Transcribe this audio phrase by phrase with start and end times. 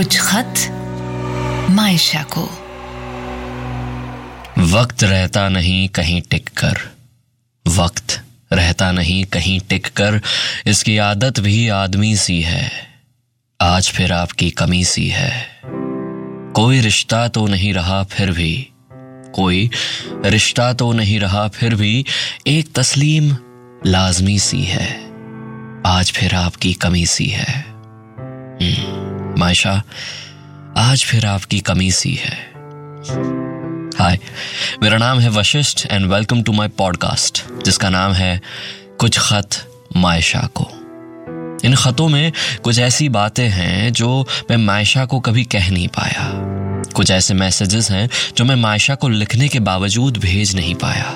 [0.00, 0.54] कुछ खत
[1.70, 2.44] मायशा को।
[4.58, 6.96] वक्त रहता नहीं कहीं टिक कर।
[7.68, 10.20] वक्त रहता नहीं कहीं टिक कर।
[10.66, 12.70] इसकी आदत भी आदमी सी है।
[13.60, 15.60] आज फिर आपकी कमी सी है।
[16.54, 18.68] कोई रिश्ता तो नहीं रहा फिर भी।
[19.34, 19.70] कोई
[20.24, 22.04] रिश्ता तो नहीं रहा फिर भी।
[22.46, 23.36] एक तस्लीम
[23.86, 25.10] लाजमी सी है।
[25.86, 27.64] आज फिर आपकी कमी सी है।
[28.62, 28.99] हम्म,
[29.40, 29.82] मायशा
[30.76, 32.32] आज फिर आपकी कमी सी है।
[33.98, 34.18] हाय
[34.82, 38.40] मेरा नाम है Vashishth and welcome to my podcast जिसका नाम है
[38.98, 39.56] कुछ खत
[39.96, 40.66] मायशा को।
[41.64, 42.32] इन खतों में
[42.64, 46.26] कुछ ऐसी बातें हैं जो मैं मायशा को कभी कह नहीं पाया।
[46.94, 51.12] कुछ ऐसे मैसेजेस हैं जो मैं मायशा को लिखने के बावजूद भेज नहीं पाया।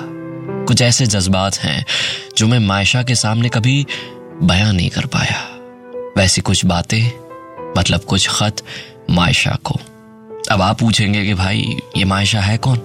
[0.67, 1.85] कुछ ऐसे जज्बात हैं
[2.37, 3.85] जो मैं मायशा के सामने कभी
[4.43, 5.37] बयां नहीं कर पाया।
[6.17, 7.24] वैसी कुछ बातें
[7.77, 8.55] मतलब कुछ खत
[9.09, 9.79] मायशा को।
[10.51, 12.77] अब आप पूछेंगे कि भाई, ये मायशा है कौन?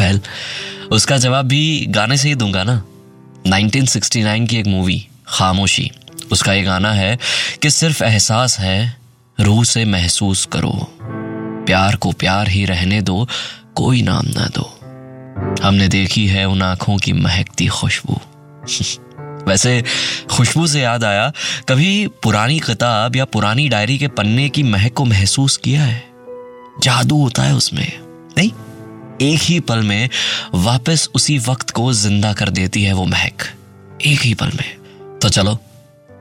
[0.00, 0.20] वेल
[0.92, 2.82] उसका जवाब भी गाने से ही दूँगा ना।
[3.46, 5.90] 1969 की एक मूवी, खामोशी,
[6.32, 7.18] उसका ये गाना है
[7.62, 8.96] कि सिर्फ़ एहसास है,
[9.40, 10.98] रूह से महसूस करो।
[11.66, 13.28] प्यार को प्यार ही रहने दो,
[13.74, 14.78] कोई नाम ना दो।
[15.64, 18.20] हमने देखी है उन आँखों की महकती खुशबू।
[19.48, 19.84] वैसे
[20.30, 21.32] खुशबू से याद आया,
[21.68, 26.04] कभी पुरानी किताब या पुरानी डायरी के पन्ने की महक को महसूस किया है?
[26.82, 28.00] जादू होता है उसमें।
[28.38, 28.52] नहीं,
[29.32, 30.10] एक ही पल में
[30.54, 33.42] वापस उसी वक्त को ज़िंदा कर देती है वो महक।
[34.06, 34.76] एक ही पल में।
[35.18, 35.58] तो चलो,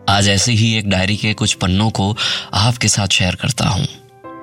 [0.10, 2.18] आज ऐसे ही एक डायरी के कुछ पन्नों को
[2.54, 3.88] आपके साथ शेयर करता हूँ।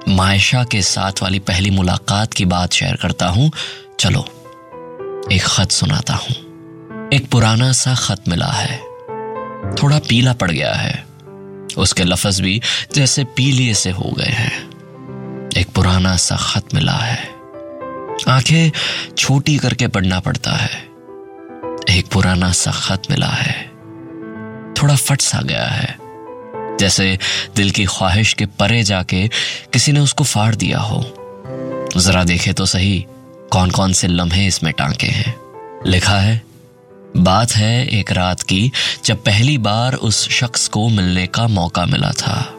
[0.08, 3.52] मायशा के साथ वाली पहली मुलाकात की बात शेयर करता हूँ।
[4.00, 4.20] चलो,
[5.32, 6.47] एक खत सुनाता हूँ।
[7.14, 8.78] एक पुराना सा खत मिला है।
[9.74, 11.06] थोड़ा पीला पड़ गया है।
[11.78, 12.62] उसके लफज भी
[12.94, 14.58] जैसे पीलिए से हो गए हैं।
[15.56, 17.28] एक पुराना सा खत मिला है।
[18.28, 18.70] आँखें
[19.18, 20.70] छोटी करके पढ़ना पड़ता है।
[21.90, 23.66] एक पुराना सा खत मिला है।
[24.72, 25.98] थोड़ा फट सा गया है।
[26.76, 27.18] जैसे
[27.56, 29.28] दिल की ख्वाहिश के परे जाके
[29.72, 31.00] किसी ने उसको फाड़ दिया हो।
[31.96, 33.06] जरा देखे तो सही
[33.50, 35.36] कौन कौन से लम्हे इसमें टांके हैं।
[35.86, 36.47] लिखा है
[37.16, 38.72] बात है एक रात की,
[39.04, 42.54] जब पहली बार उस शख्स को मिलने का मौका मिला था।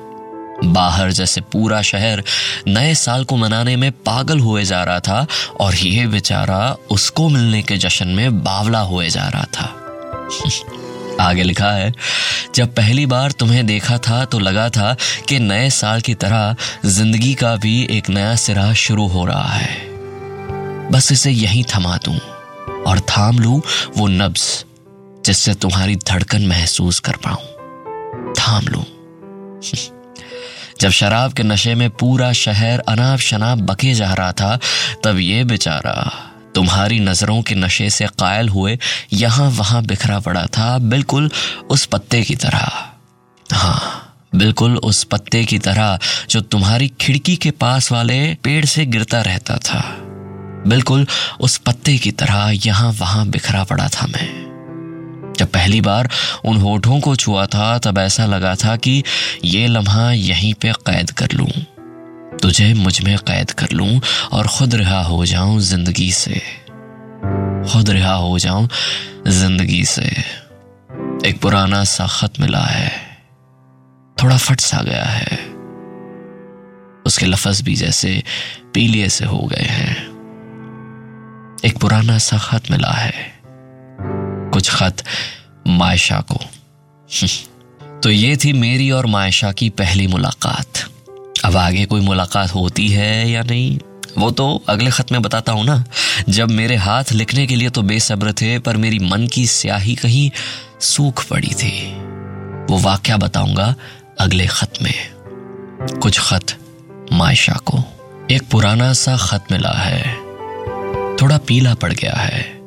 [0.63, 2.23] बाहर जैसे पूरा शहर
[2.67, 5.27] नए साल को मनाने में पागल हुए जा रहा था
[5.59, 9.75] और ये बेचारा उसको मिलने के जश्न में बावला हुए जा रहा था।
[11.21, 11.93] आगे लिखा है,
[12.55, 14.95] जब पहली बार तुम्हें देखा था तो लगा था
[15.27, 16.55] कि नए साल की तरह
[16.85, 19.87] ज़िंदगी का भी एक नया सिरा शुरू हो रहा है।
[20.91, 22.19] बस इसे यहीं थमा दूँ।
[23.19, 23.61] थाम लू,
[23.97, 24.65] वो नब्ज
[25.25, 28.83] जिससे तुम्हारी धड़कन महसूस कर पाऊँ। थाम लू।
[30.81, 34.59] जब शराब के नशे में पूरा शहर अनाब शनाब बके जा रहा था,
[35.03, 36.13] तब ये बेचारा
[36.55, 38.79] तुम्हारी नज़रों के नशे से कायल हुए
[39.13, 41.31] यहाँ वहाँ बिखरा पड़ा था, बिल्कुल
[41.69, 42.89] उस पत्ते की तरह।
[43.53, 49.21] हाँ बिल्कुल उस पत्ते की तरह जो तुम्हारी खिड़की के पास वाले पेड़ से गिरता
[49.21, 50.05] रहता था।
[50.67, 51.07] बिल्कुल
[51.39, 54.47] उस पत्ते की तरह यहाँ वहाँ बिखरा पड़ा था मैं।
[55.37, 56.09] जब पहली बार
[56.45, 59.03] उन होठों को छुआ था, तब ऐसा लगा था कि
[59.45, 61.49] ये लम्हा यहीं पे कैद कर लूँ।
[62.41, 66.41] तुझे मुझमें कैद कर लूँ और खुद रिहा हो जाऊँ ज़िंदगी से।
[67.71, 68.67] खुद रिहा हो जाऊँ
[69.27, 70.05] ज़िंदगी से।
[71.25, 72.91] एक पुराना सा खत मिला है।
[74.23, 75.37] थोड़ा फट सा गया है।
[77.05, 78.23] उसके लफज भी जैसे
[78.73, 80.08] पीलिए से हो गए हैं।
[81.65, 83.39] एक पुराना सा खत मिला है।
[84.53, 85.03] कुछ खत
[85.67, 86.39] मायशा को।
[88.03, 90.79] तो ये थी मेरी और मायशा की पहली मुलाकात।
[91.45, 93.79] अब आगे कोई मुलाकात होती है या नहीं,
[94.17, 95.85] वो तो अगले खत में बताता हूँ ना।
[96.29, 100.31] जब मेरे हाथ लिखने के लिए तो बेसब्र थे, पर मेरी मन की स्याही कहीं
[100.81, 101.93] सूख पड़ी थी।
[102.73, 103.75] वो वाक्य बताऊँगा
[104.19, 105.11] अगले खत में।
[105.99, 106.45] कुछ खत
[107.13, 107.83] मायशा को।
[108.31, 110.18] एक पुराना सा खत मिला है।
[111.21, 112.59] थोड़ा पीला पड़ गया है।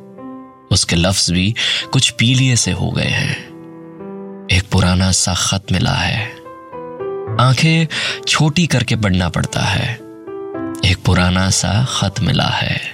[0.71, 1.55] उसके लफ्ज भी
[1.93, 3.53] कुछ पीलिए से हो गए हैं।
[4.53, 6.33] एक पुराना सा खत मिला है।
[7.41, 7.87] आँखें
[8.29, 9.95] छोटी करके पढ़ना पड़ता है।
[10.85, 12.92] एक पुराना सा खत मिला है।